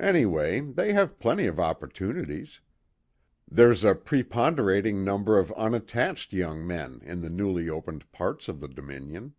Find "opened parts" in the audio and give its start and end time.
7.70-8.48